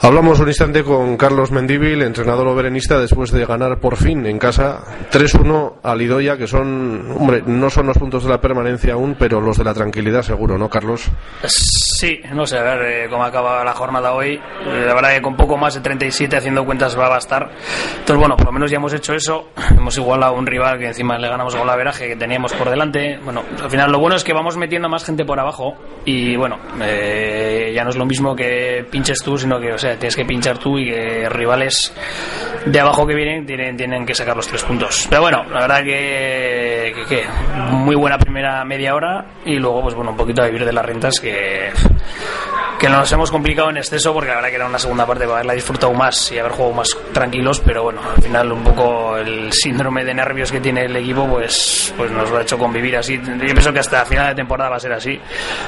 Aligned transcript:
Hablamos 0.00 0.38
un 0.38 0.46
instante 0.46 0.84
con 0.84 1.16
Carlos 1.16 1.50
Mendíbil, 1.50 2.02
entrenador 2.02 2.46
oberenista, 2.46 3.00
después 3.00 3.32
de 3.32 3.44
ganar 3.44 3.80
por 3.80 3.96
fin 3.96 4.24
en 4.26 4.38
casa 4.38 4.80
3-1 5.10 5.80
a 5.82 5.96
Lidoya, 5.96 6.36
que 6.36 6.46
son, 6.46 7.16
hombre, 7.18 7.42
no 7.44 7.68
son 7.68 7.88
los 7.88 7.98
puntos 7.98 8.22
de 8.22 8.30
la 8.30 8.40
permanencia 8.40 8.92
aún, 8.92 9.16
pero 9.18 9.40
los 9.40 9.58
de 9.58 9.64
la 9.64 9.74
tranquilidad 9.74 10.22
seguro, 10.22 10.56
¿no, 10.56 10.70
Carlos? 10.70 11.10
Sí, 11.44 12.20
no 12.32 12.46
sé, 12.46 12.58
a 12.58 12.62
ver 12.62 12.82
eh, 12.82 13.06
cómo 13.10 13.24
acaba 13.24 13.64
la 13.64 13.74
jornada 13.74 14.12
hoy. 14.12 14.34
Eh, 14.34 14.84
la 14.86 14.94
verdad 14.94 15.14
que 15.14 15.20
con 15.20 15.36
poco 15.36 15.56
más 15.56 15.74
de 15.74 15.80
37 15.80 16.36
haciendo 16.36 16.64
cuentas 16.64 16.96
va 16.96 17.06
a 17.06 17.10
bastar. 17.10 17.50
Entonces, 17.98 18.16
bueno, 18.16 18.36
por 18.36 18.46
lo 18.46 18.52
menos 18.52 18.70
ya 18.70 18.76
hemos 18.76 18.92
hecho 18.92 19.14
eso. 19.14 19.48
Hemos 19.76 19.98
igualado 19.98 20.36
a 20.36 20.38
un 20.38 20.46
rival 20.46 20.78
que 20.78 20.86
encima 20.86 21.18
le 21.18 21.28
ganamos 21.28 21.56
con 21.56 21.66
la 21.66 21.74
veraje 21.74 22.06
que 22.06 22.14
teníamos 22.14 22.52
por 22.52 22.70
delante. 22.70 23.18
Bueno, 23.24 23.42
al 23.60 23.68
final 23.68 23.90
lo 23.90 23.98
bueno 23.98 24.14
es 24.14 24.22
que 24.22 24.32
vamos 24.32 24.56
metiendo 24.56 24.88
más 24.88 25.04
gente 25.04 25.24
por 25.24 25.40
abajo 25.40 25.74
y 26.04 26.36
bueno, 26.36 26.56
eh, 26.80 27.57
ya 27.78 27.84
no 27.84 27.90
es 27.90 27.96
lo 27.96 28.04
mismo 28.04 28.34
que 28.34 28.84
pinches 28.90 29.20
tú, 29.22 29.38
sino 29.38 29.60
que, 29.60 29.72
o 29.72 29.78
sea, 29.78 29.96
tienes 29.96 30.16
que 30.16 30.24
pinchar 30.24 30.58
tú 30.58 30.76
y 30.78 30.86
que 30.86 31.28
rivales 31.28 31.94
de 32.66 32.80
abajo 32.80 33.06
que 33.06 33.14
vienen 33.14 33.46
tienen, 33.46 33.76
tienen 33.76 34.04
que 34.04 34.16
sacar 34.16 34.34
los 34.34 34.48
tres 34.48 34.64
puntos. 34.64 35.06
Pero 35.08 35.22
bueno, 35.22 35.44
la 35.44 35.60
verdad 35.60 35.84
que, 35.84 36.92
que, 37.08 37.22
muy 37.70 37.94
buena 37.94 38.18
primera 38.18 38.64
media 38.64 38.96
hora 38.96 39.26
y 39.44 39.60
luego, 39.60 39.82
pues 39.82 39.94
bueno, 39.94 40.10
un 40.10 40.16
poquito 40.16 40.42
a 40.42 40.46
vivir 40.46 40.64
de 40.64 40.72
las 40.72 40.84
rentas 40.84 41.20
que 41.20 41.70
que 42.78 42.88
nos 42.88 43.10
hemos 43.10 43.30
complicado 43.30 43.70
en 43.70 43.78
exceso 43.78 44.12
porque 44.12 44.28
la 44.28 44.36
verdad 44.36 44.50
que 44.50 44.54
era 44.54 44.66
una 44.66 44.78
segunda 44.78 45.04
parte 45.04 45.24
para 45.24 45.38
haberla 45.38 45.54
disfrutado 45.54 45.92
más 45.92 46.30
y 46.30 46.38
haber 46.38 46.52
jugado 46.52 46.74
más 46.74 46.96
tranquilos, 47.12 47.60
pero 47.60 47.82
bueno, 47.82 48.00
al 48.16 48.22
final 48.22 48.52
un 48.52 48.62
poco 48.62 49.16
el 49.16 49.52
síndrome 49.52 50.04
de 50.04 50.14
nervios 50.14 50.52
que 50.52 50.60
tiene 50.60 50.84
el 50.84 50.94
equipo 50.94 51.26
pues, 51.26 51.92
pues 51.96 52.10
nos 52.12 52.30
lo 52.30 52.38
ha 52.38 52.42
hecho 52.42 52.56
convivir 52.56 52.96
así. 52.96 53.20
Yo 53.20 53.38
pienso 53.38 53.72
que 53.72 53.80
hasta 53.80 54.04
final 54.04 54.28
de 54.28 54.34
temporada 54.36 54.70
va 54.70 54.76
a 54.76 54.80
ser 54.80 54.92
así, 54.92 55.18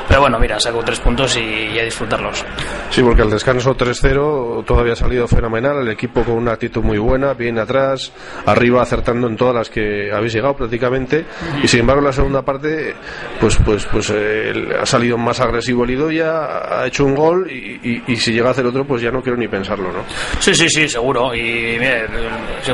pero 0.07 0.21
bueno, 0.21 0.39
mira, 0.39 0.61
saco 0.61 0.83
tres 0.85 1.01
puntos 1.01 1.37
y, 1.37 1.41
y 1.41 1.79
a 1.81 1.85
disfrutarlos. 1.85 2.45
Sí, 2.91 3.03
porque 3.03 3.23
al 3.23 3.31
descanso 3.31 3.77
3-0 3.77 4.65
todavía 4.65 4.93
ha 4.93 4.97
salido 4.97 5.27
fenomenal, 5.27 5.79
el 5.79 5.89
equipo 5.89 6.23
con 6.23 6.35
una 6.35 6.53
actitud 6.53 6.83
muy 6.83 6.99
buena, 6.99 7.35
bien 7.35 7.59
atrás, 7.59 8.13
arriba 8.47 8.83
acertando 8.83 9.27
en 9.27 9.37
todas 9.37 9.55
las 9.55 9.69
que 9.69 10.13
habéis 10.13 10.33
llegado 10.33 10.55
prácticamente, 10.55 11.25
y 11.63 11.67
sin 11.67 11.81
embargo 11.81 12.03
la 12.03 12.13
segunda 12.13 12.43
parte 12.43 12.95
pues 13.41 13.57
pues 13.65 13.87
pues 13.87 14.13
eh, 14.15 14.53
ha 14.81 14.87
salido 14.87 15.19
más 15.19 15.41
agresivo 15.41 15.85
el 15.85 15.91
Idoya, 15.91 16.81
ha 16.81 16.87
hecho 16.87 17.00
un 17.05 17.15
gol 17.15 17.51
y, 17.51 17.81
y- 17.83 18.03
y 18.09 18.17
si 18.17 18.33
llega 18.33 18.49
a 18.49 18.53
hacer 18.53 18.67
otro 18.67 18.85
pues 18.85 19.03
ya 19.03 19.11
no 19.11 19.23
quiero 19.23 19.37
ni 19.39 19.49
pensarlo, 19.49 19.93
¿no? 19.93 20.05
Sí, 20.39 20.55
sí, 20.55 20.69
sí, 20.69 20.89
seguro. 20.89 21.35
Y 21.35 21.77
mire, 21.79 22.07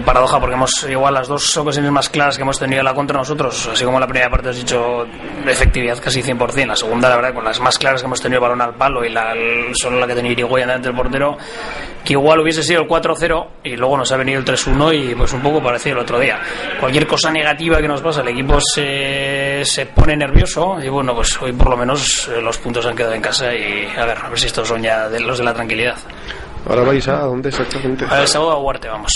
paradoja 0.04 0.38
porque 0.40 0.54
hemos 0.54 0.86
igual 0.88 1.14
las 1.14 1.28
dos 1.28 1.56
ocasiones 1.56 1.90
más 1.90 2.08
claras 2.08 2.36
que 2.36 2.42
hemos 2.42 2.58
tenido 2.58 2.82
la 2.82 2.94
contra 2.94 3.18
nosotros, 3.18 3.68
así 3.72 3.84
como 3.84 3.98
la 4.00 4.06
primera 4.06 4.30
parte 4.30 4.50
has 4.50 4.56
dicho 4.56 5.06
de 5.44 5.52
efectividad 5.52 5.98
casi 6.02 6.22
100%, 6.22 6.66
la 6.66 6.76
segunda 6.76 7.08
la 7.08 7.16
verdad 7.16 7.34
con 7.34 7.44
las 7.44 7.60
más 7.60 7.78
claras 7.78 8.00
que 8.02 8.06
hemos 8.06 8.20
tenido 8.20 8.40
balón 8.40 8.60
al 8.60 8.74
palo 8.74 9.04
y 9.04 9.10
la, 9.10 9.34
solo 9.74 9.98
la 9.98 10.06
que 10.06 10.14
tenía 10.14 10.32
Irigoyen 10.32 10.66
delante 10.68 10.88
del 10.88 10.96
portero, 10.96 11.36
que 12.04 12.12
igual 12.12 12.40
hubiese 12.40 12.62
sido 12.62 12.82
el 12.82 12.88
4-0 12.88 13.46
y 13.64 13.76
luego 13.76 13.96
nos 13.96 14.12
ha 14.12 14.16
venido 14.16 14.38
el 14.38 14.44
3-1 14.44 15.10
y 15.10 15.14
pues 15.14 15.32
un 15.32 15.40
poco 15.42 15.62
parecido 15.62 15.96
el 15.96 16.02
otro 16.02 16.18
día. 16.20 16.38
Cualquier 16.78 17.06
cosa 17.06 17.30
negativa 17.30 17.78
que 17.80 17.88
nos 17.88 18.00
pasa, 18.00 18.20
el 18.20 18.28
equipo 18.28 18.60
se, 18.60 19.62
se 19.64 19.86
pone 19.86 20.16
nervioso 20.16 20.78
y 20.82 20.88
bueno, 20.88 21.14
pues 21.14 21.40
hoy 21.42 21.52
por 21.52 21.70
lo 21.70 21.76
menos 21.76 22.28
eh, 22.28 22.40
los 22.40 22.58
puntos 22.58 22.86
han 22.86 22.94
quedado 22.94 23.14
en 23.14 23.22
casa 23.22 23.52
y 23.54 23.88
a 23.96 24.04
ver, 24.06 24.15
a 24.24 24.28
ver 24.28 24.38
si 24.38 24.46
estos 24.46 24.66
son 24.68 24.82
ya 24.82 25.08
de 25.08 25.20
los 25.20 25.38
de 25.38 25.44
la 25.44 25.54
tranquilidad. 25.54 25.96
Ahora 26.68 26.82
vais 26.82 27.06
a 27.08 27.20
dónde 27.20 27.48
exactamente? 27.50 28.04
A 28.08 28.18
ver, 28.18 28.28
sábado 28.28 28.52
a 28.52 28.58
Huarte, 28.58 28.88
vamos. 28.88 29.12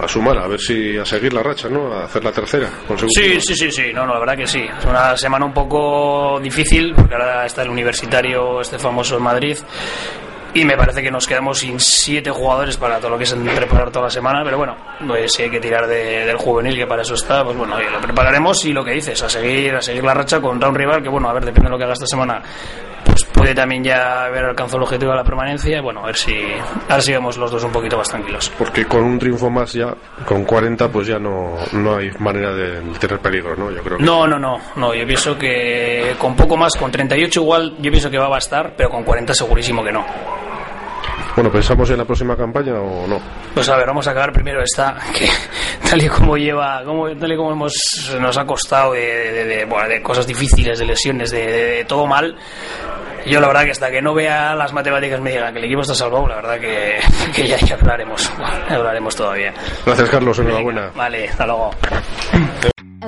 A 0.00 0.06
sumar, 0.06 0.38
a 0.38 0.46
ver 0.46 0.60
si 0.60 0.96
a 0.96 1.04
seguir 1.04 1.32
la 1.32 1.42
racha, 1.42 1.68
¿no? 1.68 1.92
A 1.92 2.04
hacer 2.04 2.22
la 2.22 2.30
tercera. 2.30 2.68
consecutiva. 2.86 3.40
Sí, 3.40 3.40
sí, 3.40 3.54
sí, 3.56 3.70
sí, 3.72 3.92
no, 3.92 4.06
no, 4.06 4.14
la 4.14 4.20
verdad 4.20 4.36
que 4.36 4.46
sí. 4.46 4.60
Es 4.78 4.84
una 4.84 5.16
semana 5.16 5.44
un 5.44 5.52
poco 5.52 6.38
difícil, 6.40 6.94
porque 6.94 7.14
ahora 7.14 7.46
está 7.46 7.62
el 7.62 7.70
universitario, 7.70 8.60
este 8.60 8.78
famoso 8.78 9.16
en 9.16 9.22
Madrid, 9.24 9.56
y 10.54 10.64
me 10.64 10.76
parece 10.76 11.02
que 11.02 11.10
nos 11.10 11.26
quedamos 11.26 11.58
sin 11.58 11.80
siete 11.80 12.30
jugadores 12.30 12.76
para 12.76 12.98
todo 12.98 13.10
lo 13.10 13.18
que 13.18 13.24
es 13.24 13.34
preparar 13.34 13.90
toda 13.90 14.04
la 14.06 14.10
semana, 14.10 14.42
pero 14.44 14.56
bueno, 14.58 14.76
pues 15.06 15.32
si 15.32 15.42
hay 15.42 15.50
que 15.50 15.58
tirar 15.60 15.86
de- 15.88 16.24
del 16.26 16.36
juvenil, 16.36 16.76
que 16.76 16.86
para 16.86 17.02
eso 17.02 17.14
está, 17.14 17.42
pues 17.44 17.56
bueno, 17.56 17.76
lo 17.78 18.00
prepararemos 18.00 18.64
y 18.66 18.72
lo 18.72 18.84
que 18.84 18.92
dices, 18.92 19.20
a 19.22 19.28
seguir, 19.28 19.74
a 19.74 19.82
seguir 19.82 20.04
la 20.04 20.14
racha 20.14 20.40
contra 20.40 20.68
un 20.68 20.74
rival 20.76 21.02
que, 21.02 21.08
bueno, 21.08 21.28
a 21.28 21.32
ver, 21.32 21.44
depende 21.44 21.66
de 21.68 21.70
lo 21.72 21.78
que 21.78 21.84
haga 21.84 21.92
esta 21.94 22.06
semana, 22.06 22.40
pues 23.38 23.50
puede 23.50 23.54
también 23.54 23.84
ya 23.84 24.24
haber 24.24 24.44
alcanzado 24.44 24.78
el 24.78 24.82
objetivo 24.84 25.12
de 25.12 25.16
la 25.18 25.24
permanencia, 25.24 25.80
bueno, 25.80 26.00
a 26.02 26.06
ver 26.06 26.16
si, 26.16 26.34
a 26.88 26.94
ver 26.94 27.02
si 27.02 27.12
vemos 27.12 27.36
los 27.36 27.50
dos 27.50 27.62
un 27.64 27.72
poquito 27.72 27.96
más 27.96 28.08
tranquilos. 28.08 28.50
Porque 28.58 28.84
con 28.84 29.02
un 29.04 29.18
triunfo 29.18 29.48
más 29.48 29.72
ya, 29.72 29.94
con 30.26 30.44
40, 30.44 30.88
pues 30.88 31.06
ya 31.06 31.18
no, 31.18 31.54
no 31.72 31.96
hay 31.96 32.10
manera 32.18 32.52
de 32.52 32.80
tener 32.98 33.18
peligro, 33.20 33.54
¿no? 33.56 33.70
Yo 33.70 33.82
creo 33.82 33.98
que. 33.98 34.04
No, 34.04 34.26
no, 34.26 34.38
no, 34.38 34.58
no, 34.76 34.94
yo 34.94 35.06
pienso 35.06 35.38
que 35.38 36.14
con 36.18 36.34
poco 36.36 36.56
más, 36.56 36.74
con 36.76 36.90
38 36.90 37.40
igual, 37.40 37.74
yo 37.78 37.90
pienso 37.90 38.10
que 38.10 38.18
va 38.18 38.26
a 38.26 38.30
bastar, 38.30 38.74
pero 38.76 38.90
con 38.90 39.04
40 39.04 39.32
segurísimo 39.34 39.82
que 39.84 39.92
no. 39.92 40.04
Bueno, 41.36 41.52
¿pensamos 41.52 41.88
en 41.90 41.98
la 41.98 42.04
próxima 42.04 42.36
campaña 42.36 42.74
o 42.80 43.06
no? 43.06 43.20
Pues 43.54 43.68
a 43.68 43.76
ver, 43.76 43.86
vamos 43.86 44.08
a 44.08 44.10
acabar 44.10 44.32
primero 44.32 44.60
esta, 44.60 44.96
que 45.16 45.28
tal 45.88 46.02
y 46.02 46.08
como 46.08 46.36
lleva, 46.36 46.82
como, 46.84 47.08
tal 47.16 47.32
y 47.32 47.36
como 47.36 47.52
hemos, 47.52 48.12
nos 48.20 48.36
ha 48.36 48.44
costado 48.44 48.92
de, 48.94 49.32
de- 49.32 49.44
de- 49.44 49.64
bueno, 49.64 49.88
de 49.88 50.02
cosas 50.02 50.26
difíciles, 50.26 50.80
de 50.80 50.84
lesiones, 50.86 51.30
de, 51.30 51.46
de- 51.46 51.66
de 51.76 51.84
todo 51.84 52.06
mal. 52.08 52.34
Yo 53.28 53.40
la 53.40 53.48
verdad 53.48 53.64
que 53.64 53.70
hasta 53.72 53.90
que 53.90 54.00
no 54.00 54.14
vea 54.14 54.54
las 54.54 54.72
matemáticas 54.72 55.20
me 55.20 55.30
digan 55.30 55.52
que 55.52 55.58
el 55.58 55.64
equipo 55.66 55.82
está 55.82 55.94
salvado, 55.94 56.26
la 56.26 56.36
verdad 56.36 56.58
que, 56.58 56.98
que 57.34 57.46
ya, 57.46 57.56
ya 57.58 57.74
hablaremos, 57.74 58.32
ya 58.68 58.76
hablaremos 58.76 59.14
todavía. 59.14 59.52
Gracias, 59.84 60.08
Carlos. 60.08 60.38
Enhorabuena. 60.38 60.90
Vale, 60.94 61.28
hasta 61.28 61.46
luego. 61.46 61.70